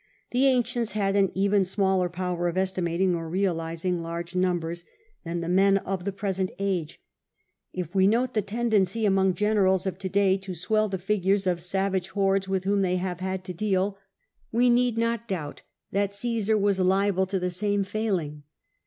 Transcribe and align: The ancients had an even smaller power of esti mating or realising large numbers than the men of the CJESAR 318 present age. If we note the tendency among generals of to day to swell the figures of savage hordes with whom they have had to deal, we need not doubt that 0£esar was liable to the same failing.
The 0.31 0.47
ancients 0.47 0.93
had 0.93 1.15
an 1.15 1.31
even 1.35 1.63
smaller 1.63 2.09
power 2.09 2.47
of 2.47 2.57
esti 2.57 2.81
mating 2.81 3.13
or 3.13 3.29
realising 3.29 3.99
large 3.99 4.35
numbers 4.35 4.83
than 5.25 5.41
the 5.41 5.47
men 5.47 5.77
of 5.77 6.05
the 6.05 6.11
CJESAR 6.11 6.17
318 6.17 6.17
present 6.17 6.51
age. 6.57 7.01
If 7.71 7.93
we 7.93 8.07
note 8.07 8.33
the 8.33 8.41
tendency 8.41 9.05
among 9.05 9.35
generals 9.35 9.85
of 9.85 9.99
to 9.99 10.09
day 10.09 10.37
to 10.37 10.55
swell 10.55 10.89
the 10.89 10.97
figures 10.97 11.45
of 11.45 11.61
savage 11.61 12.09
hordes 12.09 12.47
with 12.47 12.63
whom 12.63 12.81
they 12.81 12.95
have 12.97 13.19
had 13.19 13.43
to 13.43 13.53
deal, 13.53 13.95
we 14.51 14.71
need 14.71 14.97
not 14.97 15.27
doubt 15.27 15.61
that 15.91 16.09
0£esar 16.09 16.59
was 16.59 16.79
liable 16.79 17.27
to 17.27 17.37
the 17.37 17.51
same 17.51 17.83
failing. 17.83 18.41